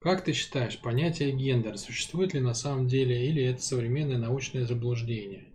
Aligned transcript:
Как 0.00 0.24
ты 0.24 0.32
считаешь, 0.32 0.80
понятие 0.80 1.30
гендер 1.30 1.76
существует 1.76 2.32
ли 2.32 2.40
на 2.40 2.54
самом 2.54 2.88
деле 2.88 3.28
или 3.28 3.44
это 3.44 3.60
современное 3.60 4.16
научное 4.16 4.64
заблуждение? 4.64 5.54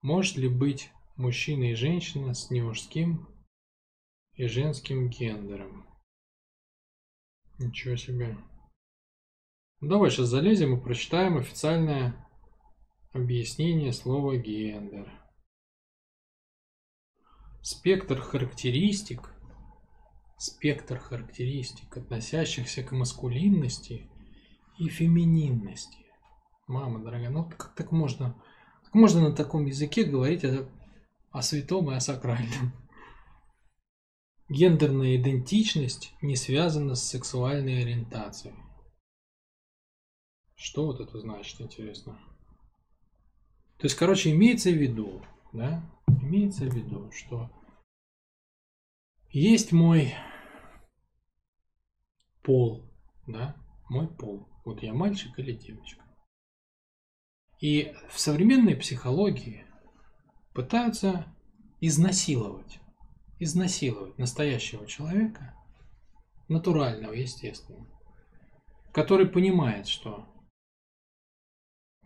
Может 0.00 0.38
ли 0.38 0.48
быть 0.48 0.90
мужчина 1.16 1.70
и 1.70 1.74
женщина 1.74 2.32
с 2.32 2.50
немужским 2.50 3.28
и 4.32 4.46
женским 4.46 5.10
гендером? 5.10 5.86
Ничего 7.58 7.96
себе. 7.96 8.38
Ну, 9.80 9.88
давай 9.88 10.10
сейчас 10.10 10.28
залезем 10.28 10.78
и 10.78 10.82
прочитаем 10.82 11.36
официальное 11.36 12.26
объяснение 13.12 13.92
слова 13.92 14.34
гендер. 14.36 15.12
Спектр 17.60 18.18
характеристик, 18.18 19.30
спектр 20.38 20.98
характеристик, 20.98 21.96
относящихся 21.96 22.82
к 22.82 22.92
маскулинности 22.92 24.10
и 24.78 24.88
фемининности. 24.88 26.04
Мама 26.66 27.02
дорогая, 27.02 27.30
ну 27.30 27.48
как 27.48 27.74
так 27.74 27.92
можно, 27.92 28.40
как 28.84 28.94
можно 28.94 29.28
на 29.28 29.34
таком 29.34 29.66
языке 29.66 30.04
говорить 30.04 30.44
о, 30.44 30.68
о 31.30 31.42
святом 31.42 31.90
и 31.90 31.94
о 31.94 32.00
сакральном? 32.00 32.72
Гендерная 34.48 35.16
идентичность 35.16 36.14
не 36.22 36.36
связана 36.36 36.94
с 36.94 37.08
сексуальной 37.08 37.82
ориентацией. 37.82 38.54
Что 40.54 40.86
вот 40.86 41.00
это 41.00 41.18
значит, 41.18 41.60
интересно? 41.60 42.18
То 43.78 43.86
есть, 43.86 43.96
короче, 43.96 44.30
имеется 44.30 44.70
в 44.70 44.74
виду, 44.74 45.22
да, 45.52 45.82
имеется 46.22 46.64
в 46.64 46.74
виду, 46.74 47.10
что 47.12 47.50
есть 49.30 49.72
мой 49.72 50.14
пол, 52.46 52.88
да, 53.26 53.56
мой 53.90 54.06
пол. 54.06 54.48
Вот 54.64 54.82
я 54.82 54.94
мальчик 54.94 55.36
или 55.38 55.52
девочка. 55.52 56.02
И 57.60 57.92
в 58.08 58.20
современной 58.20 58.76
психологии 58.76 59.66
пытаются 60.54 61.26
изнасиловать, 61.80 62.78
изнасиловать 63.40 64.16
настоящего 64.18 64.86
человека, 64.86 65.54
натурального, 66.48 67.12
естественного, 67.12 67.86
который 68.92 69.26
понимает, 69.26 69.88
что, 69.88 70.26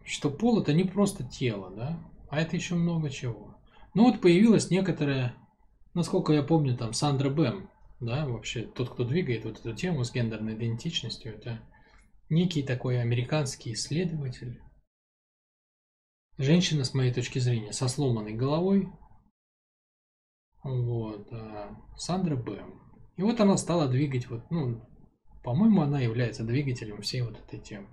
что 0.04 0.30
пол 0.30 0.62
это 0.62 0.72
не 0.72 0.84
просто 0.84 1.22
тело, 1.22 1.70
да, 1.70 2.00
а 2.30 2.40
это 2.40 2.56
еще 2.56 2.76
много 2.76 3.10
чего. 3.10 3.58
Ну 3.92 4.04
вот 4.04 4.22
появилась 4.22 4.70
некоторая, 4.70 5.34
насколько 5.92 6.32
я 6.32 6.42
помню, 6.42 6.76
там 6.76 6.94
Сандра 6.94 7.28
Бэм, 7.28 7.68
да, 8.00 8.26
вообще 8.26 8.62
тот, 8.62 8.90
кто 8.90 9.04
двигает 9.04 9.44
вот 9.44 9.60
эту 9.60 9.74
тему 9.74 10.04
с 10.04 10.12
гендерной 10.12 10.54
идентичностью, 10.54 11.34
это 11.34 11.60
некий 12.28 12.62
такой 12.62 13.00
американский 13.00 13.74
исследователь, 13.74 14.60
женщина, 16.38 16.84
с 16.84 16.94
моей 16.94 17.12
точки 17.12 17.38
зрения, 17.38 17.72
со 17.72 17.88
сломанной 17.88 18.32
головой, 18.32 18.88
вот, 20.62 21.30
а, 21.32 21.76
Сандра 21.96 22.36
Бэм. 22.36 22.80
И 23.16 23.22
вот 23.22 23.40
она 23.40 23.56
стала 23.58 23.86
двигать, 23.86 24.28
вот, 24.28 24.50
ну, 24.50 24.82
по-моему, 25.42 25.82
она 25.82 26.00
является 26.00 26.44
двигателем 26.44 27.02
всей 27.02 27.22
вот 27.22 27.38
этой 27.38 27.60
темы. 27.60 27.88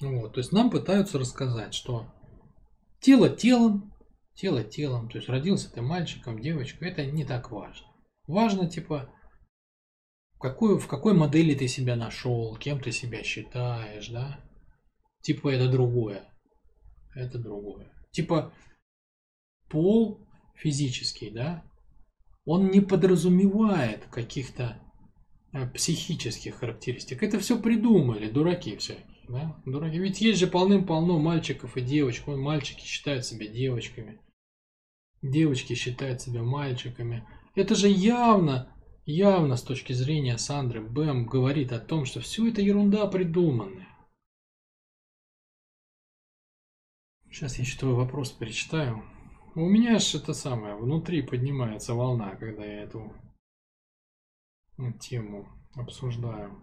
Вот, 0.00 0.34
то 0.34 0.40
есть 0.40 0.52
нам 0.52 0.70
пытаются 0.70 1.18
рассказать, 1.18 1.74
что 1.74 2.12
тело 3.00 3.28
телом, 3.28 3.94
тело 4.34 4.64
телом. 4.64 5.08
То 5.08 5.18
есть 5.18 5.28
родился 5.28 5.72
ты 5.72 5.80
мальчиком, 5.80 6.40
девочкой, 6.40 6.90
это 6.90 7.06
не 7.06 7.24
так 7.24 7.50
важно. 7.50 7.91
Важно, 8.32 8.66
типа, 8.66 9.12
в 10.36 10.38
какой, 10.38 10.78
в 10.78 10.86
какой 10.86 11.12
модели 11.12 11.54
ты 11.54 11.68
себя 11.68 11.96
нашел, 11.96 12.56
кем 12.56 12.80
ты 12.80 12.90
себя 12.90 13.22
считаешь, 13.22 14.08
да? 14.08 14.40
Типа 15.20 15.50
это 15.50 15.70
другое. 15.70 16.24
Это 17.14 17.38
другое. 17.38 17.92
Типа 18.10 18.54
пол 19.68 20.26
физический, 20.54 21.28
да, 21.28 21.62
он 22.46 22.70
не 22.70 22.80
подразумевает 22.80 24.06
каких-то 24.06 24.80
э, 25.52 25.68
психических 25.68 26.54
характеристик. 26.54 27.22
Это 27.22 27.38
все 27.38 27.60
придумали, 27.60 28.30
дураки 28.30 28.78
всякие. 28.78 29.04
Да? 29.28 29.62
Дураки. 29.66 29.98
Ведь 29.98 30.22
есть 30.22 30.40
же 30.40 30.46
полным-полно 30.46 31.18
мальчиков 31.18 31.76
и 31.76 31.82
девочек. 31.82 32.28
Мальчики 32.28 32.80
считают 32.86 33.26
себя 33.26 33.46
девочками. 33.46 34.22
Девочки 35.20 35.74
считают 35.74 36.22
себя 36.22 36.42
мальчиками. 36.42 37.26
Это 37.54 37.74
же 37.74 37.88
явно, 37.88 38.74
явно 39.04 39.56
с 39.56 39.62
точки 39.62 39.92
зрения 39.92 40.38
Сандры 40.38 40.80
Бэм 40.80 41.26
говорит 41.26 41.72
о 41.72 41.80
том, 41.80 42.06
что 42.06 42.20
все 42.20 42.48
это 42.48 42.62
ерунда 42.62 43.06
придуманная. 43.06 43.88
Сейчас 47.30 47.58
я 47.58 47.64
еще 47.64 47.78
твой 47.78 47.94
вопрос 47.94 48.30
перечитаю. 48.30 49.04
У 49.54 49.68
меня 49.68 49.98
же 49.98 50.18
это 50.18 50.32
самое, 50.32 50.76
внутри 50.76 51.22
поднимается 51.22 51.94
волна, 51.94 52.36
когда 52.36 52.64
я 52.64 52.82
эту 52.82 53.12
тему 55.00 55.46
обсуждаю. 55.74 56.62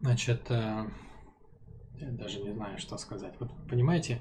Значит, 0.00 0.50
э, 0.50 0.84
я 1.94 2.10
даже 2.12 2.40
не 2.40 2.52
знаю, 2.52 2.78
что 2.78 2.96
сказать. 2.98 3.34
Вот 3.40 3.50
понимаете, 3.68 4.20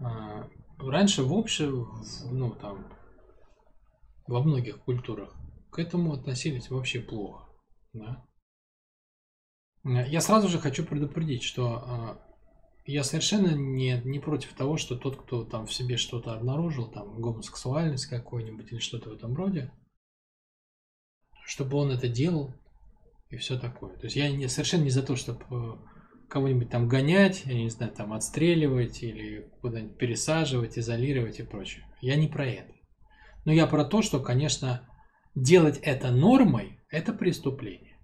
э, 0.00 0.42
раньше 0.78 1.22
в 1.22 1.32
общем, 1.32 1.86
ну 2.30 2.54
там, 2.54 2.92
во 4.26 4.42
многих 4.42 4.80
культурах 4.80 5.34
к 5.70 5.78
этому 5.78 6.12
относились 6.12 6.70
вообще 6.70 7.00
плохо. 7.00 7.48
Да? 7.92 8.26
Я 9.84 10.20
сразу 10.20 10.48
же 10.48 10.58
хочу 10.58 10.84
предупредить, 10.84 11.44
что 11.44 12.18
э, 12.86 12.92
я 12.92 13.04
совершенно 13.04 13.54
не, 13.54 14.00
не 14.04 14.18
против 14.18 14.52
того, 14.54 14.76
что 14.78 14.96
тот, 14.96 15.16
кто 15.16 15.44
там 15.44 15.66
в 15.66 15.72
себе 15.72 15.96
что-то 15.96 16.32
обнаружил, 16.32 16.90
там 16.90 17.20
гомосексуальность 17.20 18.06
какой-нибудь 18.06 18.72
или 18.72 18.78
что-то 18.78 19.10
в 19.10 19.12
этом 19.12 19.34
роде, 19.34 19.72
чтобы 21.44 21.76
он 21.76 21.92
это 21.92 22.08
делал 22.08 22.54
и 23.30 23.36
все 23.36 23.58
такое. 23.58 23.96
То 23.96 24.06
есть 24.06 24.16
я 24.16 24.30
не, 24.30 24.48
совершенно 24.48 24.82
не 24.82 24.90
за 24.90 25.02
то, 25.02 25.14
чтобы 25.14 25.44
э, 25.50 25.72
кого-нибудь 26.28 26.70
там 26.70 26.88
гонять, 26.88 27.44
я 27.44 27.54
не 27.54 27.70
знаю, 27.70 27.92
там 27.92 28.12
отстреливать 28.12 29.02
или 29.02 29.52
куда-нибудь 29.60 29.98
пересаживать, 29.98 30.78
изолировать 30.78 31.38
и 31.38 31.44
прочее. 31.44 31.86
Я 32.00 32.16
не 32.16 32.28
про 32.28 32.46
это. 32.46 32.75
Но 33.46 33.52
я 33.52 33.66
про 33.68 33.84
то, 33.84 34.02
что, 34.02 34.18
конечно, 34.20 34.82
делать 35.36 35.78
это 35.78 36.10
нормой– 36.10 36.80
это 36.90 37.12
преступление. 37.12 37.96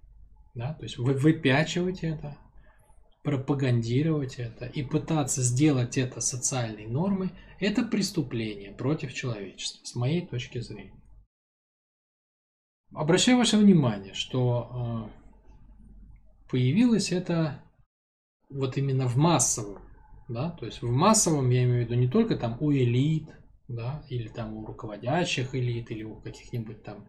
Да? 0.55 0.75
То 0.75 0.85
есть 0.85 0.99
вы 0.99 1.15
выпячивать 1.15 2.05
это, 2.05 2.39
пропагандировать 3.25 4.39
это 4.39 4.67
и 4.67 4.85
пытаться 4.85 5.43
сделать 5.43 5.99
это 5.99 6.21
социальной 6.21 6.87
нормой– 6.87 7.31
это 7.61 7.83
преступление 7.83 8.71
против 8.71 9.15
человечества, 9.15 9.85
с 9.85 9.97
моей 9.97 10.25
точки 10.25 10.61
зрения. 10.61 11.03
Обращаю 12.95 13.39
ваше 13.39 13.57
внимание, 13.57 14.15
что 14.15 15.11
э, 15.11 16.51
появилось 16.51 17.11
это 17.11 17.61
вот 18.49 18.77
именно 18.77 19.09
в 19.09 19.17
массовом, 19.17 19.83
да, 20.29 20.51
то 20.51 20.67
есть 20.67 20.83
в 20.83 20.91
массовом 20.91 21.51
я 21.51 21.65
имею 21.65 21.85
в 21.85 21.91
виду 21.91 21.95
не 22.01 22.09
только 22.09 22.37
там 22.37 22.59
у 22.61 22.73
элит, 22.73 23.29
да, 23.69 24.05
или 24.09 24.29
там 24.29 24.55
у 24.55 24.67
руководящих 24.67 25.55
элит, 25.55 25.91
или 25.91 26.03
у 26.03 26.21
каких-нибудь 26.21 26.83
там 26.83 27.09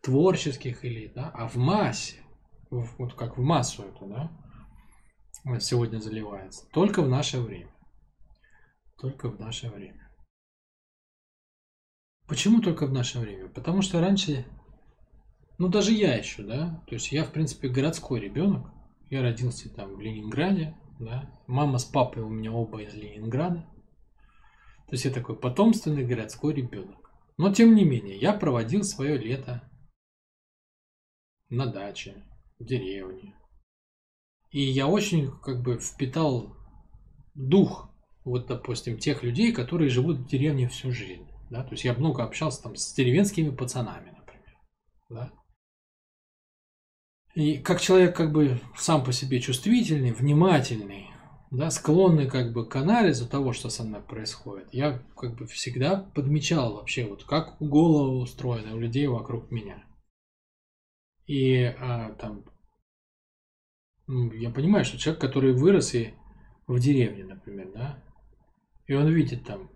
творческих 0.00 0.84
элит, 0.84 1.14
да, 1.14 1.30
а 1.30 1.48
в 1.48 1.56
массе, 1.56 2.22
вот 2.70 3.14
как 3.14 3.38
в 3.38 3.42
массу 3.42 3.84
это, 3.84 4.06
да, 4.06 5.60
сегодня 5.60 5.98
заливается, 5.98 6.66
только 6.72 7.02
в 7.02 7.08
наше 7.08 7.40
время. 7.40 7.70
Только 8.98 9.28
в 9.28 9.40
наше 9.40 9.68
время. 9.68 10.08
Почему 12.28 12.60
только 12.60 12.86
в 12.86 12.92
наше 12.92 13.18
время? 13.18 13.48
Потому 13.48 13.82
что 13.82 14.00
раньше 14.00 14.46
ну, 15.62 15.68
даже 15.68 15.92
я 15.92 16.16
еще, 16.16 16.42
да. 16.42 16.82
То 16.88 16.94
есть 16.94 17.12
я, 17.12 17.22
в 17.22 17.30
принципе, 17.30 17.68
городской 17.68 18.18
ребенок. 18.18 18.72
Я 19.10 19.22
родился 19.22 19.72
там 19.72 19.94
в 19.94 20.00
Ленинграде, 20.00 20.76
да. 20.98 21.30
Мама 21.46 21.78
с 21.78 21.84
папой 21.84 22.24
у 22.24 22.28
меня 22.28 22.50
оба 22.50 22.82
из 22.82 22.94
Ленинграда. 22.94 23.64
То 24.92 24.96
есть 24.96 25.06
я 25.06 25.10
такой 25.10 25.40
потомственный 25.40 26.04
городской 26.04 26.52
ребенок. 26.52 27.10
Но, 27.38 27.50
тем 27.50 27.74
не 27.74 27.82
менее, 27.82 28.18
я 28.18 28.34
проводил 28.34 28.84
свое 28.84 29.16
лето 29.16 29.66
на 31.48 31.64
даче, 31.64 32.22
в 32.58 32.66
деревне. 32.66 33.34
И 34.50 34.60
я 34.60 34.86
очень 34.86 35.30
как 35.30 35.62
бы 35.62 35.78
впитал 35.78 36.54
дух, 37.32 37.88
вот, 38.26 38.48
допустим, 38.48 38.98
тех 38.98 39.22
людей, 39.22 39.54
которые 39.54 39.88
живут 39.88 40.18
в 40.18 40.28
деревне 40.28 40.68
всю 40.68 40.92
жизнь. 40.92 41.26
Да? 41.48 41.64
То 41.64 41.70
есть 41.70 41.84
я 41.84 41.94
много 41.94 42.22
общался 42.22 42.62
там 42.62 42.76
с 42.76 42.92
деревенскими 42.92 43.48
пацанами, 43.48 44.10
например. 44.10 44.58
Да? 45.08 45.32
И 47.34 47.56
как 47.62 47.80
человек 47.80 48.14
как 48.14 48.30
бы 48.30 48.60
сам 48.76 49.02
по 49.02 49.12
себе 49.12 49.40
чувствительный, 49.40 50.12
внимательный, 50.12 51.11
да, 51.52 51.70
склонный 51.70 52.28
как 52.28 52.54
бы 52.54 52.66
к 52.66 52.74
анализу 52.76 53.28
того, 53.28 53.52
что 53.52 53.68
со 53.68 53.84
мной 53.84 54.00
происходит, 54.00 54.72
я 54.72 55.02
как 55.14 55.36
бы 55.36 55.46
всегда 55.46 55.96
подмечал 56.14 56.76
вообще, 56.76 57.06
вот 57.06 57.24
как 57.24 57.56
голова 57.60 58.22
устроена 58.22 58.74
у 58.74 58.78
людей 58.78 59.06
вокруг 59.06 59.50
меня. 59.50 59.84
И 61.26 61.62
а, 61.62 62.14
там, 62.14 62.46
ну, 64.06 64.32
я 64.32 64.48
понимаю, 64.48 64.86
что 64.86 64.96
человек, 64.96 65.20
который 65.20 65.52
вырос 65.52 65.94
и 65.94 66.14
в 66.66 66.78
деревне, 66.80 67.24
например, 67.24 67.70
да, 67.74 68.02
и 68.86 68.94
он 68.94 69.08
видит 69.08 69.44
там 69.44 69.70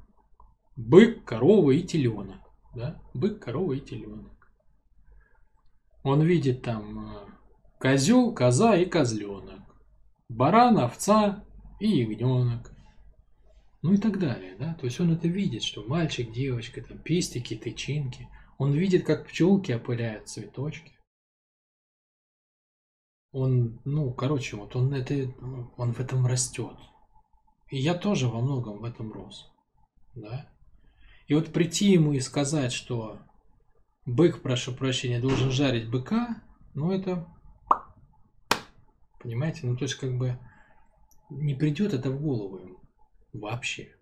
бык, 0.77 1.25
корова 1.25 1.73
и 1.73 1.83
теленок, 1.83 2.41
да, 2.75 3.03
бык, 3.13 3.39
корова 3.39 3.75
и 3.75 3.81
теленок. 3.81 4.33
Он 6.05 6.23
видит 6.23 6.63
там 6.63 6.99
а, 7.01 7.29
козел, 7.79 8.33
коза 8.33 8.77
и 8.77 8.87
козленок, 8.87 9.61
баран, 10.31 10.79
овца 10.79 11.46
и 11.81 11.89
ягненок. 11.89 12.73
Ну 13.83 13.93
и 13.93 13.99
так 13.99 14.19
далее, 14.19 14.57
да. 14.59 14.75
То 14.75 14.87
есть 14.87 14.99
он 15.01 15.13
это 15.13 15.29
видит, 15.29 15.63
что 15.63 15.85
мальчик, 15.85 16.33
девочка, 16.33 16.83
там 16.83 16.99
пестики, 16.99 17.57
тычинки. 17.57 18.29
Он 18.59 18.73
видит, 18.73 19.05
как 19.05 19.27
пчелки 19.27 19.73
опыляют 19.73 20.29
цветочки. 20.29 20.93
Он, 23.33 23.81
ну, 23.85 24.13
короче, 24.15 24.57
вот 24.57 24.75
он 24.77 24.95
это, 24.95 25.31
он 25.77 25.93
в 25.93 26.01
этом 26.01 26.27
растет. 26.27 26.77
И 27.71 27.79
я 27.79 27.95
тоже 27.95 28.29
во 28.29 28.41
многом 28.41 28.79
в 28.79 28.85
этом 28.85 29.13
рос, 29.13 29.51
да. 30.15 30.49
И 31.27 31.35
вот 31.35 31.53
прийти 31.53 31.91
ему 31.91 32.13
и 32.13 32.21
сказать, 32.21 32.73
что 32.73 33.19
бык, 34.05 34.41
прошу 34.41 34.73
прощения, 34.73 35.21
должен 35.21 35.51
жарить 35.51 35.91
быка, 35.91 36.43
ну 36.75 36.93
это, 36.93 37.27
понимаете, 39.21 39.67
ну 39.67 39.77
то 39.77 39.85
есть 39.85 39.97
как 39.97 40.17
бы 40.17 40.39
не 41.31 41.55
придет 41.55 41.95
это 41.95 42.11
в 42.11 42.21
голову 42.21 42.59
ему 42.59 42.81
вообще. 43.33 43.97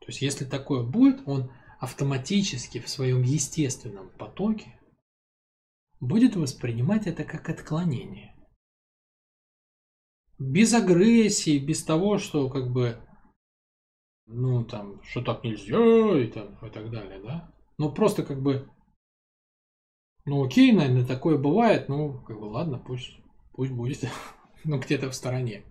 То 0.00 0.06
есть 0.08 0.22
если 0.22 0.44
такое 0.44 0.82
будет, 0.82 1.26
он 1.26 1.52
автоматически 1.80 2.80
в 2.80 2.88
своем 2.88 3.22
естественном 3.22 4.10
потоке 4.10 4.78
будет 6.00 6.36
воспринимать 6.36 7.06
это 7.06 7.24
как 7.24 7.48
отклонение. 7.48 8.34
Без 10.38 10.74
агрессии, 10.74 11.58
без 11.58 11.84
того, 11.84 12.18
что 12.18 12.48
как 12.50 12.72
бы, 12.72 13.00
ну 14.26 14.64
там, 14.64 15.02
что 15.04 15.22
так 15.22 15.44
нельзя 15.44 16.18
и, 16.18 16.26
там, 16.26 16.56
и 16.66 16.70
так 16.70 16.90
далее, 16.90 17.20
да. 17.22 17.54
Но 17.78 17.92
просто 17.92 18.24
как 18.24 18.42
бы, 18.42 18.68
ну 20.24 20.44
окей, 20.44 20.72
наверное, 20.72 21.06
такое 21.06 21.38
бывает, 21.38 21.88
ну 21.88 22.20
как 22.24 22.40
бы 22.40 22.46
ладно, 22.46 22.78
пусть, 22.78 23.16
пусть 23.52 23.72
будет, 23.72 24.04
ну 24.64 24.80
где-то 24.80 25.10
в 25.10 25.14
стороне. 25.14 25.64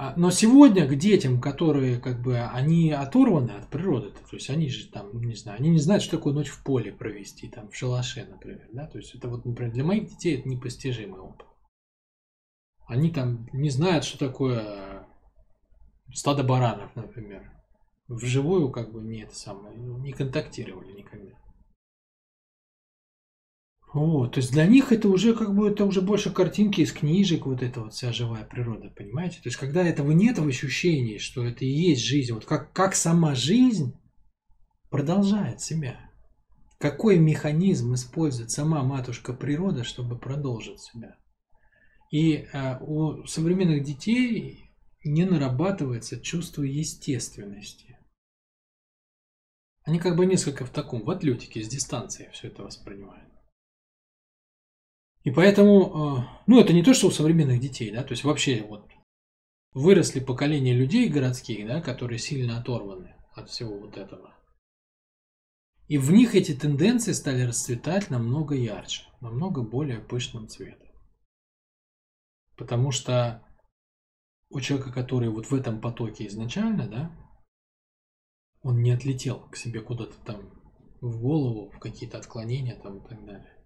А, 0.00 0.14
но 0.16 0.30
сегодня 0.30 0.86
к 0.86 0.94
детям, 0.94 1.40
которые 1.40 1.98
как 1.98 2.22
бы 2.22 2.38
они 2.38 2.92
оторваны 2.92 3.50
от 3.50 3.68
природы, 3.68 4.10
то 4.10 4.36
есть 4.36 4.48
они 4.48 4.68
же 4.68 4.86
там, 4.86 5.20
не 5.20 5.34
знаю, 5.34 5.58
они 5.58 5.70
не 5.70 5.80
знают, 5.80 6.04
что 6.04 6.16
такое 6.16 6.32
ночь 6.32 6.50
в 6.50 6.62
поле 6.62 6.92
провести, 6.92 7.48
там 7.48 7.68
в 7.68 7.74
шалаше, 7.74 8.24
например, 8.30 8.68
да, 8.72 8.86
то 8.86 8.98
есть 8.98 9.16
это 9.16 9.28
вот, 9.28 9.44
например, 9.44 9.72
для 9.72 9.82
моих 9.82 10.08
детей 10.08 10.38
это 10.38 10.48
непостижимый 10.48 11.18
опыт. 11.18 11.48
Они 12.86 13.10
там 13.10 13.48
не 13.52 13.70
знают, 13.70 14.04
что 14.04 14.18
такое 14.20 15.04
стадо 16.14 16.44
баранов, 16.44 16.94
например. 16.94 17.50
Вживую 18.06 18.70
как 18.70 18.92
бы 18.92 19.02
не 19.02 19.22
это 19.22 19.34
самое, 19.34 19.76
не 19.76 20.12
контактировали 20.12 20.92
никогда. 20.92 21.32
Вот, 23.94 24.32
то 24.34 24.40
есть 24.40 24.52
для 24.52 24.66
них 24.66 24.92
это 24.92 25.08
уже 25.08 25.34
как 25.34 25.54
бы 25.54 25.70
это 25.70 25.86
уже 25.86 26.02
больше 26.02 26.30
картинки 26.30 26.82
из 26.82 26.92
книжек, 26.92 27.46
вот 27.46 27.62
эта 27.62 27.80
вот 27.80 27.94
вся 27.94 28.12
живая 28.12 28.44
природа, 28.44 28.90
понимаете? 28.94 29.36
То 29.36 29.48
есть 29.48 29.56
когда 29.56 29.82
этого 29.82 30.12
нет 30.12 30.38
в 30.38 30.46
ощущении, 30.46 31.16
что 31.16 31.42
это 31.42 31.64
и 31.64 31.70
есть 31.70 32.02
жизнь, 32.02 32.32
вот 32.32 32.44
как, 32.44 32.72
как 32.74 32.94
сама 32.94 33.34
жизнь 33.34 33.94
продолжает 34.90 35.62
себя. 35.62 35.98
Какой 36.78 37.18
механизм 37.18 37.94
использует 37.94 38.50
сама 38.50 38.82
матушка 38.82 39.32
природа, 39.32 39.84
чтобы 39.84 40.18
продолжить 40.18 40.80
себя? 40.80 41.16
И 42.10 42.46
а, 42.52 42.78
у 42.80 43.26
современных 43.26 43.82
детей 43.84 44.70
не 45.02 45.24
нарабатывается 45.24 46.20
чувство 46.20 46.62
естественности. 46.62 47.98
Они 49.84 49.98
как 49.98 50.16
бы 50.16 50.26
несколько 50.26 50.66
в 50.66 50.70
таком, 50.70 51.04
в 51.04 51.10
отлетике, 51.10 51.62
с 51.62 51.68
дистанции 51.68 52.30
все 52.32 52.48
это 52.48 52.62
воспринимают. 52.62 53.27
И 55.28 55.30
поэтому, 55.30 55.82
э, 55.82 56.24
ну, 56.46 56.58
это 56.58 56.72
не 56.72 56.82
то, 56.82 56.94
что 56.94 57.08
у 57.08 57.10
современных 57.10 57.60
детей, 57.60 57.90
да, 57.90 58.02
то 58.02 58.12
есть 58.12 58.24
вообще 58.24 58.62
вот 58.62 58.88
выросли 59.74 60.20
поколения 60.20 60.72
людей 60.72 61.10
городских, 61.10 61.66
да, 61.66 61.82
которые 61.82 62.18
сильно 62.18 62.58
оторваны 62.58 63.14
от 63.34 63.50
всего 63.50 63.78
вот 63.78 63.98
этого. 63.98 64.34
И 65.86 65.98
в 65.98 66.10
них 66.12 66.34
эти 66.34 66.54
тенденции 66.54 67.12
стали 67.12 67.42
расцветать 67.42 68.08
намного 68.08 68.54
ярче, 68.54 69.02
намного 69.20 69.60
более 69.60 70.00
пышным 70.00 70.48
цветом. 70.48 70.88
Потому 72.56 72.90
что 72.90 73.46
у 74.48 74.60
человека, 74.60 74.94
который 74.94 75.28
вот 75.28 75.50
в 75.50 75.54
этом 75.54 75.82
потоке 75.82 76.26
изначально, 76.26 76.88
да, 76.88 77.12
он 78.62 78.80
не 78.80 78.92
отлетел 78.92 79.40
к 79.50 79.56
себе 79.56 79.82
куда-то 79.82 80.14
там 80.24 80.48
в 81.02 81.20
голову, 81.20 81.70
в 81.70 81.78
какие-то 81.80 82.16
отклонения 82.16 82.80
там 82.80 83.04
и 83.04 83.08
так 83.10 83.22
далее 83.26 83.57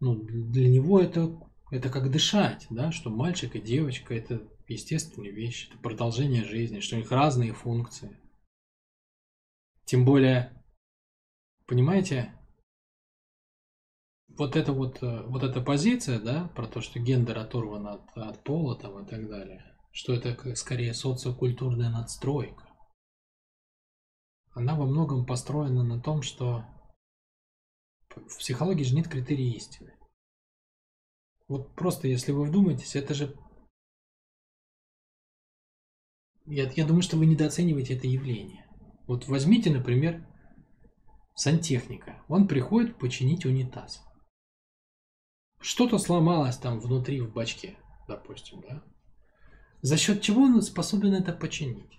ну, 0.00 0.14
для 0.16 0.68
него 0.68 1.00
это, 1.00 1.38
это 1.70 1.88
как 1.88 2.10
дышать, 2.10 2.66
да, 2.70 2.92
что 2.92 3.10
мальчик 3.10 3.56
и 3.56 3.60
девочка 3.60 4.14
это 4.14 4.46
естественные 4.68 5.32
вещи, 5.32 5.68
это 5.68 5.78
продолжение 5.78 6.44
жизни, 6.44 6.80
что 6.80 6.96
у 6.96 6.98
них 6.98 7.10
разные 7.10 7.52
функции. 7.52 8.18
Тем 9.84 10.04
более, 10.04 10.52
понимаете, 11.66 12.32
вот 14.28 14.56
эта 14.56 14.72
вот, 14.72 15.02
э, 15.02 15.22
вот 15.26 15.42
эта 15.42 15.60
позиция, 15.60 16.18
да, 16.20 16.48
про 16.54 16.66
то, 16.66 16.80
что 16.80 16.98
гендер 16.98 17.38
оторван 17.38 17.86
от, 17.86 18.10
от 18.16 18.42
пола 18.44 18.78
там 18.78 19.04
и 19.04 19.08
так 19.08 19.28
далее, 19.28 19.64
что 19.92 20.12
это 20.12 20.54
скорее 20.56 20.92
социокультурная 20.92 21.90
надстройка. 21.90 22.64
Она 24.52 24.74
во 24.74 24.86
многом 24.86 25.26
построена 25.26 25.84
на 25.84 26.00
том, 26.00 26.22
что 26.22 26.64
в 28.16 28.38
психологии 28.38 28.82
же 28.82 28.94
нет 28.94 29.08
критерия 29.08 29.54
истины. 29.54 29.92
Вот 31.48 31.74
просто, 31.74 32.08
если 32.08 32.32
вы 32.32 32.44
вдумаетесь, 32.44 32.96
это 32.96 33.14
же... 33.14 33.36
Я, 36.46 36.70
я 36.70 36.86
думаю, 36.86 37.02
что 37.02 37.16
вы 37.16 37.26
недооцениваете 37.26 37.96
это 37.96 38.06
явление. 38.06 38.66
Вот 39.06 39.28
возьмите, 39.28 39.70
например, 39.70 40.26
сантехника. 41.34 42.24
Он 42.28 42.48
приходит 42.48 42.98
починить 42.98 43.44
унитаз. 43.44 44.02
Что-то 45.60 45.98
сломалось 45.98 46.56
там 46.56 46.80
внутри 46.80 47.20
в 47.20 47.32
бачке, 47.32 47.78
допустим, 48.08 48.60
да? 48.60 48.84
За 49.82 49.96
счет 49.96 50.22
чего 50.22 50.42
он 50.42 50.62
способен 50.62 51.14
это 51.14 51.32
починить? 51.32 51.98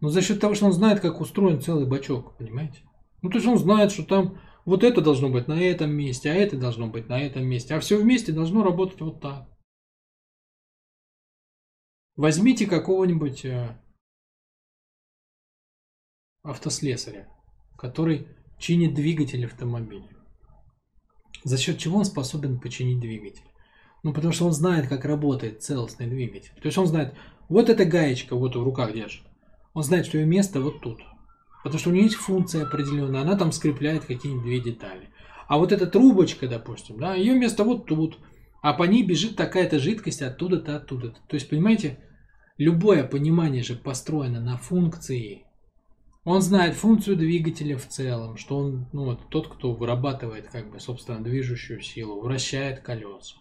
Ну, 0.00 0.08
за 0.08 0.22
счет 0.22 0.40
того, 0.40 0.54
что 0.54 0.66
он 0.66 0.72
знает, 0.72 1.00
как 1.00 1.20
устроен 1.20 1.60
целый 1.60 1.86
бачок, 1.86 2.36
понимаете? 2.38 2.82
Ну, 3.22 3.30
то 3.30 3.36
есть 3.36 3.46
он 3.46 3.58
знает, 3.58 3.92
что 3.92 4.04
там 4.04 4.40
вот 4.64 4.84
это 4.84 5.00
должно 5.00 5.28
быть 5.28 5.48
на 5.48 5.60
этом 5.60 5.92
месте, 5.92 6.30
а 6.30 6.34
это 6.34 6.56
должно 6.56 6.86
быть 6.86 7.08
на 7.08 7.20
этом 7.20 7.44
месте. 7.46 7.74
А 7.74 7.80
все 7.80 7.98
вместе 7.98 8.32
должно 8.32 8.62
работать 8.62 9.00
вот 9.00 9.20
так. 9.20 9.48
Возьмите 12.16 12.66
какого-нибудь 12.66 13.44
э, 13.44 13.80
автослесаря, 16.42 17.28
который 17.78 18.28
чинит 18.58 18.94
двигатель 18.94 19.46
автомобиля. 19.46 20.08
За 21.44 21.56
счет 21.56 21.78
чего 21.78 21.98
он 21.98 22.04
способен 22.04 22.60
починить 22.60 23.00
двигатель? 23.00 23.48
Ну, 24.02 24.12
потому 24.12 24.32
что 24.32 24.46
он 24.46 24.52
знает, 24.52 24.88
как 24.88 25.04
работает 25.04 25.62
целостный 25.62 26.06
двигатель. 26.06 26.52
То 26.60 26.66
есть 26.66 26.76
он 26.76 26.86
знает, 26.86 27.14
вот 27.48 27.68
эта 27.68 27.84
гаечка 27.84 28.36
вот 28.36 28.56
в 28.56 28.62
руках 28.62 28.92
держит. 28.92 29.26
Он 29.72 29.82
знает, 29.82 30.06
что 30.06 30.18
ее 30.18 30.26
место 30.26 30.60
вот 30.60 30.80
тут. 30.80 31.00
Потому 31.62 31.78
что 31.78 31.90
у 31.90 31.92
нее 31.92 32.04
есть 32.04 32.16
функция 32.16 32.64
определенная, 32.64 33.22
она 33.22 33.36
там 33.36 33.52
скрепляет 33.52 34.04
какие-нибудь 34.04 34.44
две 34.44 34.60
детали. 34.60 35.10
А 35.46 35.58
вот 35.58 35.72
эта 35.72 35.86
трубочка, 35.86 36.48
допустим, 36.48 36.98
да, 36.98 37.14
ее 37.14 37.34
место 37.34 37.64
вот 37.64 37.86
тут, 37.86 38.18
а 38.62 38.72
по 38.72 38.84
ней 38.84 39.02
бежит 39.02 39.36
такая-то 39.36 39.78
жидкость 39.78 40.22
оттуда-то, 40.22 40.76
оттуда-то. 40.76 41.20
То 41.28 41.34
есть, 41.34 41.48
понимаете, 41.50 41.98
любое 42.56 43.04
понимание 43.04 43.62
же 43.62 43.74
построено 43.74 44.40
на 44.40 44.56
функции. 44.56 45.44
Он 46.24 46.42
знает 46.42 46.76
функцию 46.76 47.16
двигателя 47.16 47.76
в 47.78 47.88
целом, 47.88 48.36
что 48.36 48.58
он, 48.58 48.88
ну 48.92 49.06
вот, 49.06 49.28
тот, 49.30 49.48
кто 49.48 49.72
вырабатывает, 49.72 50.48
как 50.48 50.70
бы, 50.70 50.78
собственно, 50.78 51.22
движущую 51.22 51.80
силу, 51.80 52.20
вращает 52.20 52.80
колеса. 52.80 53.36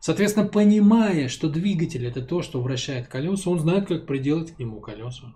Соответственно, 0.00 0.48
понимая, 0.48 1.28
что 1.28 1.48
двигатель 1.48 2.06
это 2.06 2.22
то, 2.22 2.42
что 2.42 2.60
вращает 2.60 3.08
колеса, 3.08 3.48
он 3.50 3.58
знает, 3.58 3.86
как 3.86 4.06
приделать 4.06 4.52
к 4.52 4.58
нему 4.58 4.80
колеса. 4.80 5.34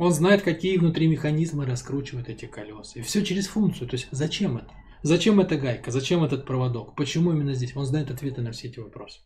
Он 0.00 0.12
знает, 0.12 0.40
какие 0.40 0.78
внутри 0.78 1.08
механизмы 1.08 1.66
раскручивают 1.66 2.30
эти 2.30 2.46
колеса. 2.46 2.98
И 2.98 3.02
все 3.02 3.22
через 3.22 3.48
функцию. 3.48 3.86
То 3.86 3.96
есть 3.96 4.08
зачем 4.10 4.56
это? 4.56 4.72
Зачем 5.02 5.40
эта 5.40 5.58
гайка? 5.58 5.90
Зачем 5.90 6.24
этот 6.24 6.46
проводок? 6.46 6.96
Почему 6.96 7.32
именно 7.32 7.52
здесь? 7.52 7.76
Он 7.76 7.84
знает 7.84 8.10
ответы 8.10 8.40
на 8.40 8.52
все 8.52 8.68
эти 8.68 8.78
вопросы. 8.78 9.20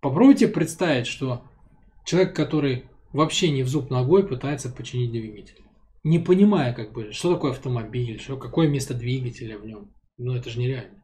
Попробуйте 0.00 0.46
представить, 0.46 1.08
что 1.08 1.42
человек, 2.04 2.36
который 2.36 2.84
вообще 3.12 3.50
не 3.50 3.64
в 3.64 3.68
зуб 3.68 3.90
ногой, 3.90 4.24
пытается 4.24 4.70
починить 4.70 5.10
двигатель. 5.10 5.60
не 6.04 6.20
понимая, 6.20 6.72
как 6.72 6.92
бы, 6.92 7.10
что 7.10 7.34
такое 7.34 7.50
автомобиль, 7.50 8.20
что, 8.20 8.36
какое 8.36 8.68
место 8.68 8.94
двигателя 8.94 9.58
в 9.58 9.66
нем. 9.66 9.92
Ну, 10.18 10.36
это 10.36 10.50
же 10.50 10.60
нереально. 10.60 11.02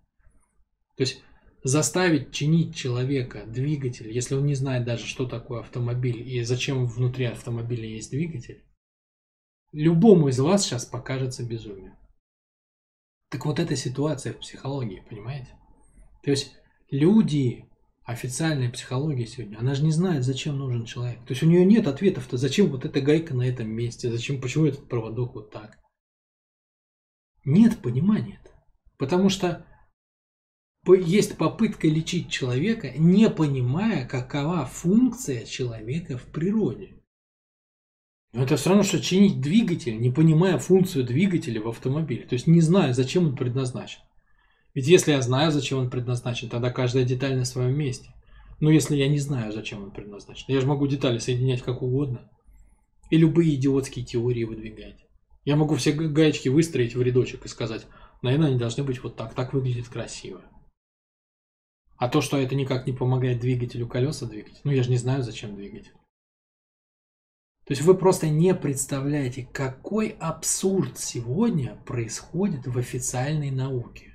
То 0.96 1.02
есть 1.02 1.24
заставить 1.66 2.32
чинить 2.32 2.76
человека 2.76 3.44
двигатель, 3.44 4.08
если 4.12 4.36
он 4.36 4.46
не 4.46 4.54
знает 4.54 4.84
даже, 4.84 5.04
что 5.04 5.26
такое 5.26 5.60
автомобиль 5.60 6.22
и 6.22 6.42
зачем 6.44 6.86
внутри 6.86 7.24
автомобиля 7.24 7.88
есть 7.88 8.12
двигатель, 8.12 8.64
любому 9.72 10.28
из 10.28 10.38
вас 10.38 10.64
сейчас 10.64 10.84
покажется 10.84 11.44
безумие. 11.44 11.98
Так 13.30 13.46
вот 13.46 13.58
эта 13.58 13.74
ситуация 13.74 14.32
в 14.32 14.38
психологии, 14.38 15.04
понимаете? 15.10 15.58
То 16.22 16.30
есть 16.30 16.54
люди, 16.88 17.68
официальная 18.04 18.70
психология 18.70 19.26
сегодня, 19.26 19.58
она 19.58 19.74
же 19.74 19.82
не 19.82 19.90
знает, 19.90 20.22
зачем 20.22 20.56
нужен 20.58 20.84
человек. 20.84 21.18
То 21.26 21.32
есть 21.32 21.42
у 21.42 21.46
нее 21.46 21.64
нет 21.64 21.88
ответов-то, 21.88 22.36
зачем 22.36 22.68
вот 22.68 22.84
эта 22.84 23.00
гайка 23.00 23.34
на 23.34 23.42
этом 23.42 23.68
месте, 23.68 24.08
зачем, 24.08 24.40
почему 24.40 24.66
этот 24.66 24.88
проводок 24.88 25.34
вот 25.34 25.50
так. 25.50 25.80
Нет 27.44 27.82
понимания. 27.82 28.40
-то. 28.44 28.50
Потому 28.98 29.30
что 29.30 29.66
есть 30.94 31.36
попытка 31.36 31.88
лечить 31.88 32.30
человека, 32.30 32.90
не 32.96 33.28
понимая, 33.30 34.06
какова 34.06 34.66
функция 34.66 35.44
человека 35.44 36.16
в 36.16 36.24
природе. 36.24 36.96
Но 38.32 38.42
это 38.42 38.56
все 38.56 38.68
равно, 38.68 38.84
что 38.84 39.00
чинить 39.00 39.40
двигатель, 39.40 39.98
не 39.98 40.10
понимая 40.10 40.58
функцию 40.58 41.04
двигателя 41.04 41.60
в 41.62 41.68
автомобиле. 41.68 42.26
То 42.26 42.34
есть 42.34 42.46
не 42.46 42.60
зная, 42.60 42.92
зачем 42.92 43.26
он 43.26 43.36
предназначен. 43.36 44.00
Ведь 44.74 44.88
если 44.88 45.12
я 45.12 45.22
знаю, 45.22 45.52
зачем 45.52 45.78
он 45.78 45.90
предназначен, 45.90 46.50
тогда 46.50 46.70
каждая 46.70 47.04
деталь 47.04 47.36
на 47.36 47.46
своем 47.46 47.78
месте. 47.78 48.10
Но 48.60 48.70
если 48.70 48.96
я 48.96 49.08
не 49.08 49.18
знаю, 49.18 49.52
зачем 49.52 49.82
он 49.82 49.90
предназначен, 49.90 50.44
я 50.48 50.60
же 50.60 50.66
могу 50.66 50.86
детали 50.86 51.18
соединять 51.18 51.62
как 51.62 51.82
угодно. 51.82 52.30
И 53.08 53.16
любые 53.16 53.54
идиотские 53.54 54.04
теории 54.04 54.44
выдвигать. 54.44 55.06
Я 55.44 55.56
могу 55.56 55.76
все 55.76 55.92
гаечки 55.92 56.48
выстроить 56.48 56.94
в 56.94 57.00
рядочек 57.00 57.46
и 57.46 57.48
сказать, 57.48 57.86
наверное, 58.20 58.48
они 58.48 58.58
должны 58.58 58.82
быть 58.82 59.02
вот 59.02 59.16
так, 59.16 59.34
так 59.34 59.54
выглядит 59.54 59.88
красиво. 59.88 60.42
А 61.96 62.08
то, 62.08 62.20
что 62.20 62.36
это 62.36 62.54
никак 62.54 62.86
не 62.86 62.92
помогает 62.92 63.40
двигателю 63.40 63.88
колеса 63.88 64.26
двигать, 64.26 64.60
ну 64.64 64.70
я 64.70 64.82
же 64.82 64.90
не 64.90 64.98
знаю, 64.98 65.22
зачем 65.22 65.54
двигатель. 65.54 65.92
То 67.66 67.72
есть 67.72 67.82
вы 67.82 67.96
просто 67.96 68.28
не 68.28 68.54
представляете, 68.54 69.48
какой 69.52 70.10
абсурд 70.20 70.98
сегодня 70.98 71.74
происходит 71.84 72.66
в 72.66 72.78
официальной 72.78 73.50
науке. 73.50 74.14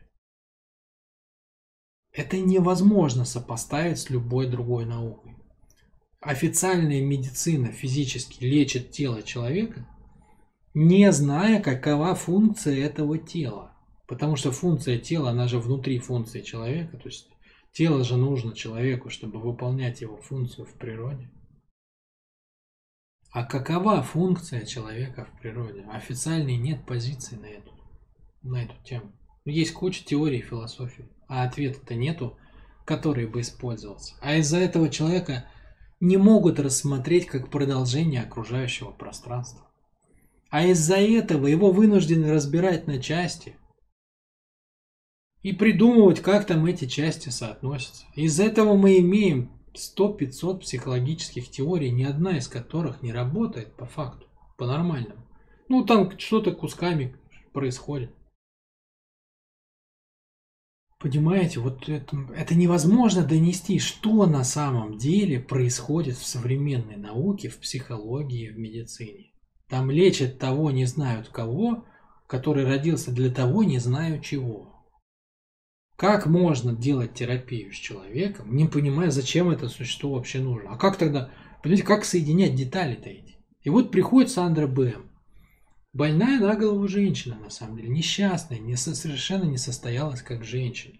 Это 2.13 2.37
невозможно 2.37 3.25
сопоставить 3.25 3.99
с 3.99 4.09
любой 4.09 4.47
другой 4.47 4.85
наукой. 4.85 5.35
Официальная 6.21 7.01
медицина 7.01 7.71
физически 7.71 8.43
лечит 8.43 8.91
тело 8.91 9.23
человека, 9.23 9.87
не 10.73 11.11
зная, 11.11 11.61
какова 11.61 12.15
функция 12.15 12.85
этого 12.85 13.17
тела. 13.17 13.75
Потому 14.07 14.35
что 14.35 14.51
функция 14.51 14.97
тела, 14.97 15.31
она 15.31 15.47
же 15.47 15.59
внутри 15.59 15.99
функции 15.99 16.41
человека. 16.41 16.97
То 16.97 17.07
есть 17.07 17.27
тело 17.71 18.03
же 18.03 18.17
нужно 18.17 18.55
человеку, 18.55 19.09
чтобы 19.09 19.39
выполнять 19.39 20.01
его 20.01 20.17
функцию 20.17 20.65
в 20.65 20.73
природе. 20.73 21.29
А 23.31 23.45
какова 23.45 24.01
функция 24.03 24.65
человека 24.65 25.25
в 25.25 25.39
природе? 25.39 25.85
Официальной 25.91 26.57
нет 26.57 26.85
позиции 26.85 27.35
на 27.35 27.45
эту, 27.45 27.71
на 28.41 28.63
эту 28.63 28.75
тему. 28.83 29.13
Есть 29.45 29.73
куча 29.73 30.03
теорий 30.03 30.41
философии 30.41 31.09
а 31.31 31.43
ответа-то 31.43 31.95
нету, 31.95 32.37
который 32.83 33.25
бы 33.25 33.39
использовался. 33.39 34.15
А 34.19 34.35
из-за 34.35 34.57
этого 34.57 34.89
человека 34.89 35.45
не 36.01 36.17
могут 36.17 36.59
рассмотреть 36.59 37.25
как 37.25 37.49
продолжение 37.49 38.21
окружающего 38.21 38.91
пространства. 38.91 39.65
А 40.49 40.65
из-за 40.65 40.97
этого 40.97 41.47
его 41.47 41.71
вынуждены 41.71 42.33
разбирать 42.33 42.85
на 42.85 43.01
части 43.01 43.55
и 45.43 45.53
придумывать, 45.53 46.21
как 46.21 46.45
там 46.45 46.65
эти 46.65 46.85
части 46.85 47.29
соотносятся. 47.29 48.05
Из-за 48.15 48.43
этого 48.43 48.75
мы 48.75 48.99
имеем 48.99 49.51
100-500 49.73 50.59
психологических 50.59 51.49
теорий, 51.49 51.91
ни 51.91 52.03
одна 52.03 52.37
из 52.37 52.47
которых 52.47 53.01
не 53.01 53.11
работает 53.11 53.75
по 53.75 53.85
факту, 53.85 54.27
по-нормальному. 54.57 55.25
Ну, 55.69 55.85
там 55.85 56.17
что-то 56.19 56.51
кусками 56.51 57.15
происходит. 57.53 58.11
Понимаете, 60.99 61.59
вот 61.59 61.89
это, 61.89 62.15
это 62.35 62.53
невозможно 62.53 63.25
донести, 63.25 63.79
что 63.79 64.27
на 64.27 64.43
самом 64.43 64.99
деле 64.99 65.39
происходит 65.39 66.15
в 66.15 66.25
современной 66.27 66.97
науке, 66.97 67.49
в 67.49 67.57
психологии, 67.57 68.49
в 68.49 68.59
медицине. 68.59 69.31
Там 69.67 69.89
лечат 69.89 70.37
того 70.37 70.69
не 70.69 70.85
знают 70.85 71.29
кого, 71.29 71.85
который 72.27 72.65
родился 72.65 73.11
для 73.11 73.31
того 73.33 73.63
не 73.63 73.79
знаю 73.79 74.21
чего. 74.21 74.80
Как 76.01 76.25
можно 76.25 76.73
делать 76.73 77.13
терапию 77.13 77.71
с 77.71 77.75
человеком, 77.75 78.55
не 78.55 78.65
понимая, 78.65 79.11
зачем 79.11 79.51
это 79.51 79.69
существо 79.69 80.13
вообще 80.13 80.39
нужно? 80.39 80.71
А 80.71 80.75
как 80.75 80.97
тогда, 80.97 81.29
понимаете, 81.61 81.85
как 81.85 82.05
соединять 82.05 82.55
детали-то 82.55 83.07
эти? 83.07 83.35
И 83.61 83.69
вот 83.69 83.91
приходит 83.91 84.31
Сандра 84.31 84.65
Бэм, 84.65 85.11
Больная 85.93 86.39
на 86.39 86.55
голову 86.55 86.87
женщина, 86.87 87.37
на 87.37 87.51
самом 87.51 87.77
деле, 87.77 87.89
несчастная, 87.89 88.57
не, 88.57 88.75
совершенно 88.77 89.43
не 89.43 89.59
состоялась 89.59 90.23
как 90.23 90.43
женщина. 90.43 90.95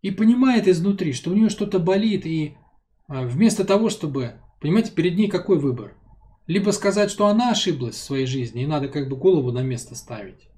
И 0.00 0.10
понимает 0.10 0.66
изнутри, 0.66 1.12
что 1.12 1.30
у 1.30 1.34
нее 1.34 1.50
что-то 1.50 1.78
болит, 1.78 2.26
и 2.26 2.56
а, 3.06 3.22
вместо 3.22 3.64
того, 3.64 3.90
чтобы, 3.90 4.40
понимаете, 4.60 4.90
перед 4.90 5.16
ней 5.16 5.28
какой 5.28 5.60
выбор? 5.60 5.96
Либо 6.48 6.72
сказать, 6.72 7.12
что 7.12 7.28
она 7.28 7.52
ошиблась 7.52 7.94
в 7.94 8.02
своей 8.02 8.26
жизни, 8.26 8.64
и 8.64 8.66
надо 8.66 8.88
как 8.88 9.08
бы 9.08 9.14
голову 9.14 9.52
на 9.52 9.62
место 9.62 9.94
ставить 9.94 10.48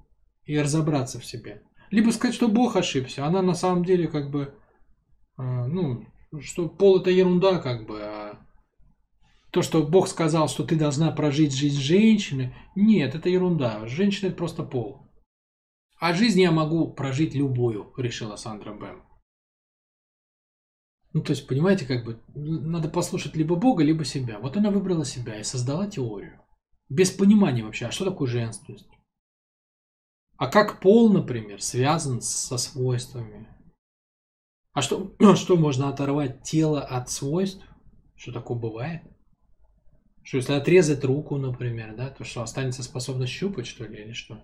и 0.45 0.57
разобраться 0.57 1.19
в 1.19 1.25
себе. 1.25 1.61
Либо 1.91 2.11
сказать, 2.11 2.35
что 2.35 2.47
Бог 2.47 2.75
ошибся, 2.75 3.25
она 3.25 3.41
на 3.41 3.53
самом 3.53 3.85
деле 3.85 4.07
как 4.07 4.29
бы, 4.29 4.55
а, 5.37 5.67
ну, 5.67 6.05
что 6.41 6.67
пол 6.67 6.99
это 6.99 7.09
ерунда 7.09 7.59
как 7.59 7.85
бы, 7.85 8.01
а 8.01 8.45
то, 9.51 9.61
что 9.61 9.85
Бог 9.87 10.09
сказал, 10.09 10.49
что 10.49 10.65
ты 10.65 10.75
должна 10.75 11.11
прожить 11.11 11.55
жизнь 11.55 11.79
женщины, 11.79 12.53
нет, 12.75 13.15
это 13.15 13.29
ерунда. 13.29 13.87
Женщина 13.87 14.27
это 14.27 14.35
просто 14.35 14.63
пол. 14.63 15.07
А 15.97 16.13
жизнь 16.13 16.41
я 16.41 16.51
могу 16.51 16.91
прожить 16.91 17.35
любую, 17.35 17.93
решила 17.95 18.35
Сандра 18.35 18.73
Бэм. 18.73 19.01
Ну, 21.13 21.21
то 21.21 21.31
есть, 21.31 21.47
понимаете, 21.47 21.85
как 21.85 22.03
бы 22.03 22.19
надо 22.35 22.89
послушать 22.89 23.37
либо 23.37 23.55
Бога, 23.55 23.81
либо 23.81 24.03
себя. 24.03 24.39
Вот 24.39 24.57
она 24.57 24.71
выбрала 24.71 25.05
себя 25.05 25.39
и 25.39 25.43
создала 25.43 25.87
теорию. 25.87 26.41
Без 26.89 27.09
понимания 27.09 27.63
вообще, 27.63 27.85
а 27.85 27.91
что 27.91 28.03
такое 28.03 28.27
женственность? 28.27 28.89
А 30.37 30.47
как 30.47 30.81
пол, 30.81 31.11
например, 31.11 31.61
связан 31.61 32.21
со 32.21 32.57
свойствами? 32.57 33.47
А 34.73 34.81
что, 34.81 35.15
что 35.35 35.55
можно 35.55 35.89
оторвать 35.89 36.43
тело 36.43 36.81
от 36.81 37.09
свойств? 37.09 37.65
Что 38.15 38.31
такое 38.31 38.57
бывает? 38.57 39.03
Что 40.23 40.37
если 40.37 40.53
отрезать 40.53 41.03
руку, 41.03 41.37
например, 41.37 41.95
да, 41.95 42.09
то 42.09 42.23
что, 42.23 42.41
останется 42.41 42.83
способность 42.83 43.31
щупать, 43.31 43.67
что 43.67 43.85
ли, 43.85 44.03
или 44.03 44.13
что? 44.13 44.43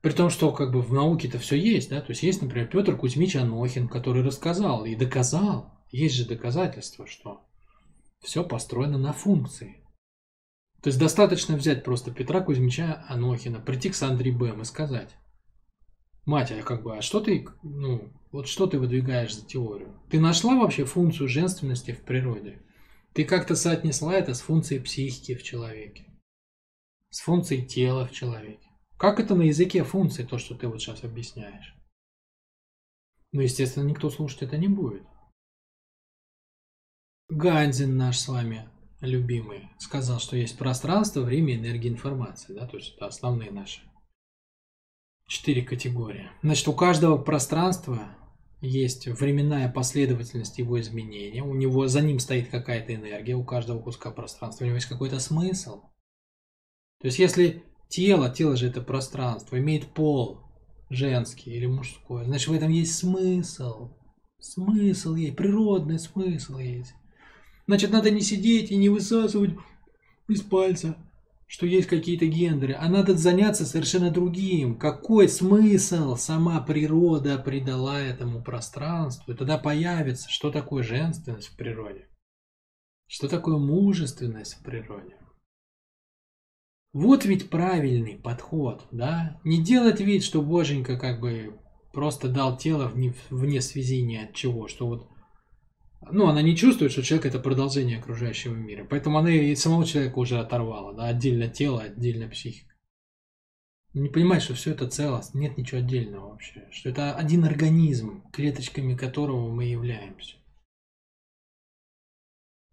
При 0.00 0.12
том, 0.12 0.30
что 0.30 0.52
как 0.52 0.72
бы 0.72 0.80
в 0.80 0.92
науке-то 0.92 1.38
все 1.38 1.56
есть, 1.56 1.90
да, 1.90 2.00
то 2.00 2.10
есть 2.10 2.22
есть, 2.22 2.40
например, 2.40 2.68
Петр 2.68 2.96
Кузьмич 2.96 3.34
Анохин, 3.34 3.88
который 3.88 4.22
рассказал 4.22 4.84
и 4.84 4.94
доказал, 4.94 5.72
есть 5.90 6.14
же 6.14 6.28
доказательства, 6.28 7.06
что 7.06 7.48
все 8.20 8.44
построено 8.44 8.98
на 8.98 9.12
функции. 9.12 9.82
То 10.82 10.88
есть 10.88 10.98
достаточно 10.98 11.56
взять 11.56 11.82
просто 11.82 12.12
Петра 12.12 12.40
Кузьмича 12.40 13.04
Анохина, 13.08 13.60
прийти 13.60 13.90
к 13.90 13.96
Сандре 13.96 14.30
Бэм 14.30 14.62
и 14.62 14.64
сказать, 14.64 15.16
мать, 16.24 16.52
а 16.52 16.62
как 16.62 16.82
бы, 16.82 16.96
а 16.96 17.02
что 17.02 17.20
ты, 17.20 17.48
ну, 17.62 18.12
вот 18.30 18.46
что 18.46 18.66
ты 18.66 18.78
выдвигаешь 18.78 19.34
за 19.34 19.44
теорию? 19.44 20.00
Ты 20.10 20.20
нашла 20.20 20.56
вообще 20.56 20.84
функцию 20.84 21.28
женственности 21.28 21.92
в 21.92 22.04
природе? 22.04 22.62
Ты 23.12 23.24
как-то 23.24 23.56
соотнесла 23.56 24.14
это 24.14 24.34
с 24.34 24.40
функцией 24.40 24.82
психики 24.82 25.34
в 25.34 25.42
человеке, 25.42 26.06
с 27.10 27.20
функцией 27.20 27.66
тела 27.66 28.06
в 28.06 28.12
человеке. 28.12 28.68
Как 28.96 29.18
это 29.18 29.34
на 29.34 29.42
языке 29.42 29.82
функции, 29.82 30.24
то, 30.24 30.38
что 30.38 30.54
ты 30.54 30.68
вот 30.68 30.80
сейчас 30.80 31.02
объясняешь? 31.02 31.74
Ну, 33.32 33.40
естественно, 33.40 33.84
никто 33.84 34.10
слушать 34.10 34.42
это 34.42 34.56
не 34.56 34.68
будет. 34.68 35.02
Ганзин 37.28 37.96
наш 37.96 38.18
с 38.18 38.28
вами 38.28 38.68
любимый 39.00 39.68
сказал, 39.78 40.18
что 40.20 40.36
есть 40.36 40.58
пространство, 40.58 41.20
время, 41.20 41.56
энергия, 41.56 41.88
информация. 41.88 42.56
Да? 42.56 42.66
То 42.66 42.76
есть 42.76 42.94
это 42.96 43.06
основные 43.06 43.50
наши 43.50 43.80
четыре 45.26 45.62
категории. 45.62 46.30
Значит, 46.42 46.68
у 46.68 46.72
каждого 46.72 47.18
пространства 47.18 48.16
есть 48.60 49.06
временная 49.06 49.70
последовательность 49.70 50.58
его 50.58 50.80
изменения, 50.80 51.42
у 51.42 51.54
него 51.54 51.86
за 51.86 52.00
ним 52.00 52.18
стоит 52.18 52.48
какая-то 52.48 52.94
энергия, 52.94 53.34
у 53.34 53.44
каждого 53.44 53.80
куска 53.80 54.10
пространства, 54.10 54.64
у 54.64 54.66
него 54.66 54.76
есть 54.76 54.88
какой-то 54.88 55.20
смысл. 55.20 55.82
То 57.00 57.06
есть 57.06 57.18
если 57.18 57.62
тело, 57.88 58.30
тело 58.30 58.56
же 58.56 58.66
это 58.66 58.80
пространство, 58.80 59.58
имеет 59.58 59.86
пол, 59.94 60.40
женский 60.90 61.52
или 61.52 61.66
мужской, 61.66 62.24
значит 62.24 62.48
в 62.48 62.52
этом 62.52 62.70
есть 62.70 62.96
смысл. 62.96 63.90
Смысл 64.40 65.14
есть, 65.14 65.36
природный 65.36 65.98
смысл 65.98 66.58
есть. 66.58 66.94
Значит, 67.68 67.90
надо 67.90 68.10
не 68.10 68.22
сидеть 68.22 68.70
и 68.70 68.76
не 68.76 68.88
высасывать 68.88 69.50
из 70.26 70.40
пальца, 70.40 70.96
что 71.46 71.66
есть 71.66 71.86
какие-то 71.86 72.24
гендеры, 72.24 72.72
а 72.72 72.88
надо 72.88 73.14
заняться 73.14 73.66
совершенно 73.66 74.10
другим. 74.10 74.78
Какой 74.78 75.28
смысл 75.28 76.16
сама 76.16 76.62
природа 76.62 77.36
придала 77.36 78.00
этому 78.00 78.42
пространству? 78.42 79.32
И 79.32 79.36
тогда 79.36 79.58
появится, 79.58 80.30
что 80.30 80.50
такое 80.50 80.82
женственность 80.82 81.48
в 81.48 81.56
природе, 81.58 82.08
что 83.06 83.28
такое 83.28 83.58
мужественность 83.58 84.54
в 84.54 84.62
природе. 84.62 85.16
Вот 86.94 87.26
ведь 87.26 87.50
правильный 87.50 88.16
подход, 88.16 88.86
да? 88.92 89.38
Не 89.44 89.62
делать 89.62 90.00
вид, 90.00 90.24
что 90.24 90.40
Боженька 90.40 90.98
как 90.98 91.20
бы 91.20 91.60
просто 91.92 92.28
дал 92.28 92.56
тело 92.56 92.88
вне, 92.88 93.14
вне 93.28 93.60
связи 93.60 94.00
ни 94.00 94.16
от 94.16 94.32
чего, 94.32 94.68
что 94.68 94.86
вот 94.86 95.06
ну, 96.00 96.28
она 96.28 96.42
не 96.42 96.56
чувствует, 96.56 96.92
что 96.92 97.02
человек 97.02 97.26
это 97.26 97.40
продолжение 97.40 97.98
окружающего 97.98 98.54
мира. 98.54 98.86
Поэтому 98.88 99.18
она 99.18 99.30
и 99.30 99.54
самого 99.54 99.84
человека 99.84 100.18
уже 100.18 100.38
оторвала, 100.38 100.94
да, 100.94 101.06
отдельно 101.06 101.48
тело, 101.48 101.82
отдельно 101.82 102.28
психика. 102.28 102.74
Не 103.94 104.08
понимает, 104.08 104.42
что 104.42 104.54
все 104.54 104.72
это 104.72 104.88
целость, 104.88 105.34
нет 105.34 105.56
ничего 105.56 105.80
отдельного 105.80 106.30
вообще. 106.30 106.68
Что 106.70 106.90
это 106.90 107.14
один 107.14 107.44
организм, 107.44 108.22
клеточками 108.32 108.94
которого 108.94 109.50
мы 109.50 109.64
являемся. 109.64 110.36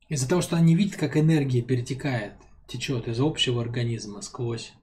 Из-за 0.08 0.30
того, 0.30 0.42
что 0.42 0.56
она 0.56 0.66
не 0.66 0.76
видит, 0.76 0.98
как 0.98 1.18
энергия 1.18 1.62
перетекает, 1.62 2.34
течет 2.68 3.08
из 3.08 3.20
общего 3.20 3.62
организма 3.62 4.22
сквозь 4.22 4.74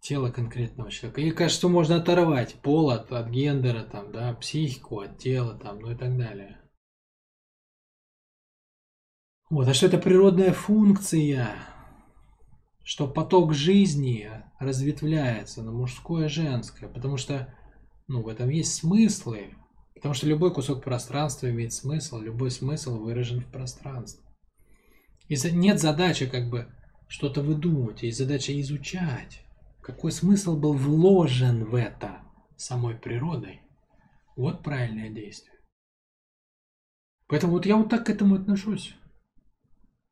тело 0.00 0.30
конкретного 0.30 0.90
человека. 0.90 1.20
Ей 1.20 1.30
кажется, 1.30 1.60
что 1.60 1.68
можно 1.68 1.96
оторвать 1.96 2.54
пол 2.54 2.90
от, 2.90 3.12
от 3.12 3.28
гендера, 3.28 3.84
там, 3.84 4.10
да, 4.10 4.34
психику 4.34 5.00
от 5.00 5.18
тела, 5.18 5.54
там, 5.54 5.78
ну 5.78 5.92
и 5.92 5.94
так 5.94 6.16
далее. 6.16 6.59
Вот, 9.50 9.66
а 9.66 9.74
что 9.74 9.86
это 9.86 9.98
природная 9.98 10.52
функция, 10.52 11.50
что 12.84 13.08
поток 13.08 13.52
жизни 13.52 14.30
разветвляется 14.60 15.64
на 15.64 15.72
мужское 15.72 16.26
и 16.26 16.28
женское, 16.28 16.88
потому 16.88 17.16
что 17.16 17.52
ну, 18.06 18.22
в 18.22 18.28
этом 18.28 18.48
есть 18.48 18.74
смыслы, 18.74 19.56
потому 19.96 20.14
что 20.14 20.28
любой 20.28 20.54
кусок 20.54 20.84
пространства 20.84 21.50
имеет 21.50 21.72
смысл, 21.72 22.20
любой 22.20 22.52
смысл 22.52 22.96
выражен 22.98 23.40
в 23.40 23.50
пространстве. 23.50 24.22
И 25.26 25.36
нет 25.50 25.80
задачи 25.80 26.26
как 26.26 26.48
бы 26.48 26.68
что-то 27.08 27.42
выдумывать, 27.42 28.04
есть 28.04 28.18
задача 28.18 28.58
изучать, 28.60 29.44
какой 29.82 30.12
смысл 30.12 30.56
был 30.56 30.74
вложен 30.74 31.64
в 31.64 31.74
это 31.74 32.20
самой 32.56 32.94
природой. 32.94 33.62
Вот 34.36 34.62
правильное 34.62 35.10
действие. 35.10 35.56
Поэтому 37.26 37.54
вот 37.54 37.66
я 37.66 37.76
вот 37.76 37.88
так 37.88 38.06
к 38.06 38.10
этому 38.10 38.36
отношусь. 38.36 38.94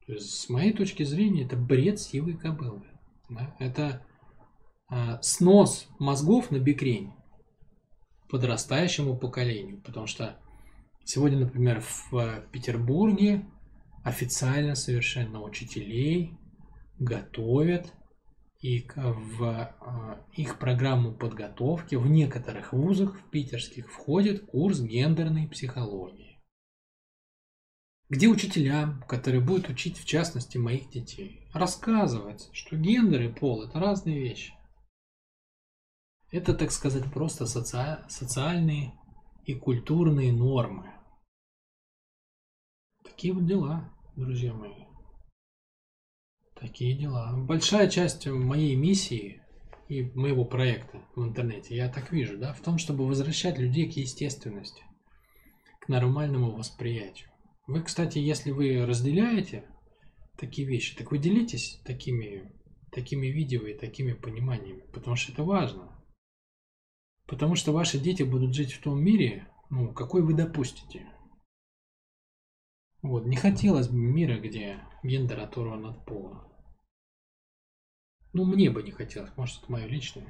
С 0.09 0.49
моей 0.49 0.73
точки 0.73 1.03
зрения, 1.03 1.45
это 1.45 1.57
бред 1.57 2.01
сивой 2.01 2.35
кобылы. 2.35 2.87
Да? 3.29 3.55
Это 3.59 4.07
а, 4.89 5.21
снос 5.21 5.87
мозгов 5.99 6.51
на 6.51 6.59
бекрень 6.59 7.13
подрастающему 8.31 9.19
поколению. 9.19 9.83
Потому 9.83 10.07
что 10.07 10.39
сегодня, 11.05 11.41
например, 11.41 11.83
в 12.11 12.43
Петербурге 12.53 13.45
официально 14.03 14.75
совершенно 14.75 15.43
учителей 15.43 16.39
готовят 16.99 17.93
и 18.61 18.89
в 18.97 19.45
а, 19.45 20.25
их 20.33 20.59
программу 20.59 21.13
подготовки 21.13 21.97
в 21.97 22.07
некоторых 22.07 22.73
вузах 22.73 23.15
в 23.15 23.31
питерских 23.31 23.93
входит 23.93 24.47
курс 24.47 24.81
гендерной 24.81 25.49
психологии 25.49 26.28
где 28.09 28.29
учителям, 28.29 29.03
которые 29.03 29.43
будут 29.43 29.69
учить 29.69 29.99
в 29.99 30.07
частности 30.07 30.57
моих 30.57 30.89
детей, 30.91 31.47
рассказывается, 31.53 32.49
что 32.55 32.77
гендер 32.77 33.23
и 33.23 33.33
пол– 33.33 33.63
это 33.65 33.79
разные 33.79 34.19
вещи. 34.19 34.55
Это, 36.31 36.55
так 36.55 36.71
сказать, 36.71 37.13
просто 37.13 37.47
соци... 37.47 38.05
социальные 38.09 38.95
и 39.45 39.55
культурные 39.55 40.33
нормы. 40.33 40.91
Такие 43.05 43.33
вот 43.33 43.47
дела, 43.47 43.93
друзья 44.17 44.53
мои. 44.55 44.85
Такие 46.55 46.97
дела. 46.97 47.35
Большая 47.37 47.89
часть 47.89 48.27
моей 48.27 48.75
миссии 48.75 49.43
и 49.89 50.03
моего 50.15 50.45
проекта 50.45 51.01
в 51.15 51.23
интернете, 51.23 51.77
я 51.77 51.89
так 51.89 52.11
вижу, 52.13 52.37
да, 52.37 52.53
в 52.53 52.61
том, 52.61 52.79
чтобы 52.79 53.07
возвращать 53.07 53.59
людей 53.59 53.91
к 53.91 53.97
естественности, 53.97 54.83
к 55.81 55.89
нормальному 55.89 56.51
восприятию. 56.51 57.31
Вы, 57.69 57.83
кстати, 57.83 58.19
если 58.19 58.51
вы 58.51 58.87
разделяете 58.87 59.63
такие 60.39 60.67
вещи, 60.67 60.97
так 60.97 61.11
вы 61.11 61.19
делитесь 61.19 61.83
такими, 61.85 62.51
такими 62.91 63.27
видео 63.27 63.67
и 63.67 63.75
такими 63.75 64.15
пониманиями, 64.15 64.87
потому 64.91 65.17
что 65.17 65.33
это 65.33 65.45
важно. 65.45 66.03
Потому 67.27 67.57
что 67.57 67.73
ваши 67.73 67.99
дети 67.99 68.23
будут 68.23 68.55
жить 68.55 68.73
в 68.73 68.81
том 68.81 69.05
мире, 69.05 69.53
ну, 69.69 69.93
какой 69.93 70.23
вы 70.23 70.33
допустите. 70.33 71.07
Вот, 73.03 73.27
не 73.27 73.37
хотелось 73.37 73.89
бы 73.89 73.99
мира, 73.99 74.41
где 74.41 74.81
гендер 75.03 75.39
оторван 75.39 75.85
от 75.85 76.07
пола. 76.07 76.51
Ну, 78.33 78.47
мне 78.47 78.71
бы 78.71 78.83
не 78.83 78.93
хотелось, 78.93 79.37
может, 79.37 79.63
это 79.63 79.71
мое 79.71 79.85
личное. 79.85 80.27